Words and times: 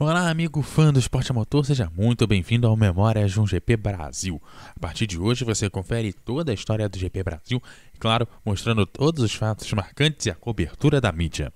Olá, 0.00 0.30
amigo 0.30 0.62
fã 0.62 0.92
do 0.92 1.00
esporte 1.00 1.32
a 1.32 1.34
motor, 1.34 1.66
seja 1.66 1.90
muito 1.92 2.24
bem-vindo 2.24 2.68
ao 2.68 2.76
Memórias 2.76 3.32
de 3.32 3.40
um 3.40 3.46
GP 3.48 3.76
Brasil. 3.76 4.40
A 4.76 4.78
partir 4.78 5.08
de 5.08 5.18
hoje 5.18 5.44
você 5.44 5.68
confere 5.68 6.12
toda 6.12 6.52
a 6.52 6.54
história 6.54 6.88
do 6.88 6.96
GP 6.96 7.24
Brasil 7.24 7.60
claro, 7.98 8.28
mostrando 8.44 8.86
todos 8.86 9.24
os 9.24 9.34
fatos 9.34 9.72
marcantes 9.72 10.26
e 10.26 10.30
a 10.30 10.36
cobertura 10.36 11.00
da 11.00 11.10
mídia. 11.10 11.52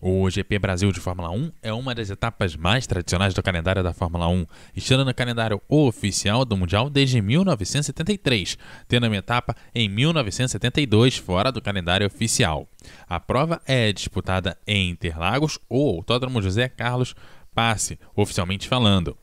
O 0.00 0.30
GP 0.30 0.58
Brasil 0.58 0.90
de 0.92 0.98
Fórmula 0.98 1.30
1 1.30 1.52
é 1.62 1.72
uma 1.74 1.94
das 1.94 2.08
etapas 2.08 2.56
mais 2.56 2.86
tradicionais 2.86 3.34
do 3.34 3.42
calendário 3.42 3.82
da 3.82 3.92
Fórmula 3.92 4.28
1, 4.28 4.46
estando 4.74 5.04
no 5.04 5.12
calendário 5.12 5.60
oficial 5.68 6.42
do 6.44 6.56
Mundial 6.56 6.88
desde 6.88 7.20
1973, 7.20 8.56
tendo 8.88 9.08
uma 9.08 9.16
etapa 9.16 9.54
em 9.74 9.90
1972 9.90 11.18
fora 11.18 11.52
do 11.52 11.60
calendário 11.60 12.06
oficial. 12.06 12.66
A 13.06 13.20
prova 13.20 13.60
é 13.66 13.92
disputada 13.92 14.56
em 14.66 14.88
Interlagos 14.88 15.58
ou 15.68 15.96
Autódromo 15.96 16.40
José 16.40 16.66
Carlos 16.66 17.14
Passe, 17.54 17.98
oficialmente 18.14 18.68
falando 18.68 19.16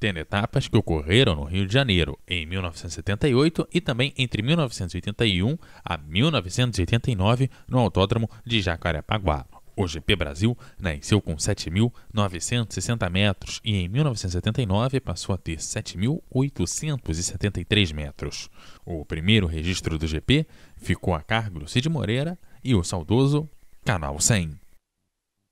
tendo 0.00 0.18
etapas 0.18 0.66
que 0.66 0.76
ocorreram 0.76 1.36
no 1.36 1.44
Rio 1.44 1.64
de 1.66 1.74
Janeiro 1.74 2.18
em 2.26 2.46
1978 2.46 3.68
e 3.72 3.80
também 3.82 4.14
entre 4.16 4.42
1981 4.42 5.58
a 5.84 5.98
1989 5.98 7.50
no 7.68 7.78
Autódromo 7.78 8.28
de 8.44 8.60
Jacarepaguá. 8.62 9.44
O 9.76 9.86
GP 9.86 10.16
Brasil 10.16 10.58
nasceu 10.78 11.22
com 11.22 11.36
7.960 11.36 13.10
metros 13.10 13.60
e 13.64 13.76
em 13.76 13.88
1979 13.88 15.00
passou 15.00 15.34
a 15.34 15.38
ter 15.38 15.56
7.873 15.58 17.94
metros. 17.94 18.50
O 18.84 19.04
primeiro 19.04 19.46
registro 19.46 19.96
do 19.98 20.06
GP 20.06 20.46
ficou 20.76 21.14
a 21.14 21.22
cargo 21.22 21.60
do 21.60 21.68
Cid 21.68 21.88
Moreira 21.88 22.38
e 22.64 22.74
o 22.74 22.82
saudoso 22.82 23.48
Canal 23.84 24.18
100. 24.20 24.58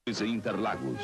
Interlagos. 0.08 0.98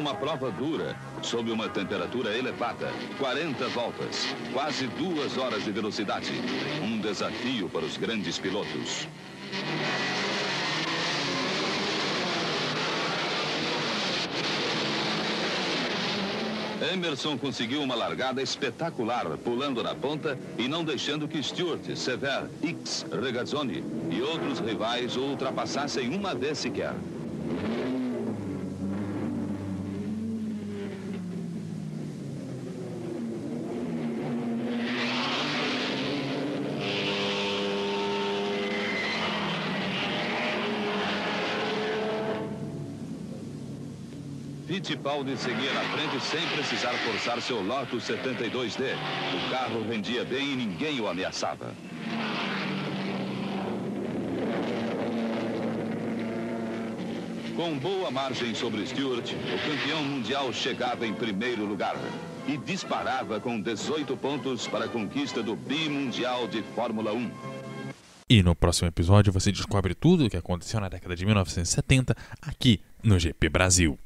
uma 0.00 0.14
prova 0.14 0.50
dura, 0.50 0.96
sob 1.20 1.50
uma 1.50 1.68
temperatura 1.68 2.34
elevada, 2.34 2.90
40 3.18 3.68
voltas, 3.68 4.34
quase 4.50 4.86
duas 4.86 5.36
horas 5.36 5.64
de 5.64 5.70
velocidade. 5.70 6.32
Um 6.82 6.98
desafio 6.98 7.68
para 7.68 7.84
os 7.84 7.98
grandes 7.98 8.38
pilotos. 8.38 9.06
Emerson 16.80 17.36
conseguiu 17.36 17.82
uma 17.82 17.94
largada 17.94 18.42
espetacular, 18.42 19.26
pulando 19.38 19.82
na 19.82 19.94
ponta 19.94 20.38
e 20.56 20.66
não 20.66 20.82
deixando 20.82 21.28
que 21.28 21.42
Stewart, 21.42 21.82
Sever, 21.94 22.48
X, 22.62 23.04
Regazzoni 23.10 23.84
e 24.10 24.22
outros 24.22 24.60
rivais 24.60 25.16
o 25.16 25.20
ultrapassassem 25.20 26.14
uma 26.14 26.34
vez 26.34 26.58
sequer. 26.58 26.94
Fittipaldi 44.70 45.36
seguia 45.36 45.72
na 45.74 45.80
frente 45.80 46.20
sem 46.24 46.46
precisar 46.46 46.92
forçar 46.98 47.42
seu 47.42 47.60
Lotus 47.60 48.04
72D. 48.04 48.94
O 49.34 49.50
carro 49.50 49.82
rendia 49.82 50.24
bem 50.24 50.52
e 50.52 50.54
ninguém 50.54 51.00
o 51.00 51.08
ameaçava. 51.08 51.74
Com 57.56 57.76
boa 57.80 58.12
margem 58.12 58.54
sobre 58.54 58.86
Stewart, 58.86 59.32
o 59.32 59.68
campeão 59.68 60.04
mundial 60.04 60.52
chegava 60.52 61.04
em 61.04 61.14
primeiro 61.14 61.64
lugar 61.64 61.96
e 62.46 62.56
disparava 62.56 63.40
com 63.40 63.60
18 63.60 64.16
pontos 64.16 64.68
para 64.68 64.84
a 64.84 64.88
conquista 64.88 65.42
do 65.42 65.56
bimundial 65.56 66.46
de 66.46 66.62
Fórmula 66.76 67.12
1. 67.12 67.28
E 68.28 68.40
no 68.40 68.54
próximo 68.54 68.86
episódio 68.86 69.32
você 69.32 69.50
descobre 69.50 69.96
tudo 69.96 70.26
o 70.26 70.30
que 70.30 70.36
aconteceu 70.36 70.78
na 70.78 70.88
década 70.88 71.16
de 71.16 71.26
1970 71.26 72.14
aqui 72.40 72.80
no 73.02 73.18
GP 73.18 73.48
Brasil. 73.48 73.98